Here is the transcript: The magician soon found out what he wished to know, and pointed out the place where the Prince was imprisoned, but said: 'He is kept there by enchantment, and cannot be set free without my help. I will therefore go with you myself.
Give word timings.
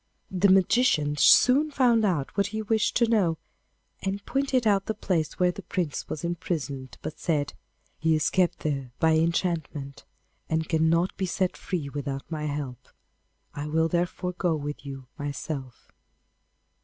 The 0.31 0.49
magician 0.49 1.15
soon 1.15 1.69
found 1.69 2.03
out 2.03 2.35
what 2.35 2.47
he 2.47 2.63
wished 2.63 2.95
to 2.95 3.07
know, 3.07 3.37
and 4.01 4.25
pointed 4.25 4.65
out 4.65 4.87
the 4.87 4.95
place 4.95 5.37
where 5.37 5.51
the 5.51 5.61
Prince 5.61 6.09
was 6.09 6.23
imprisoned, 6.23 6.97
but 7.03 7.19
said: 7.19 7.53
'He 7.99 8.15
is 8.15 8.31
kept 8.31 8.61
there 8.61 8.89
by 8.97 9.11
enchantment, 9.13 10.03
and 10.49 10.67
cannot 10.67 11.15
be 11.17 11.27
set 11.27 11.55
free 11.55 11.87
without 11.87 12.23
my 12.31 12.45
help. 12.47 12.87
I 13.53 13.67
will 13.67 13.87
therefore 13.87 14.33
go 14.33 14.55
with 14.55 14.83
you 14.87 15.05
myself. 15.19 15.91